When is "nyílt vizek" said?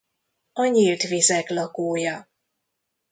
0.65-1.49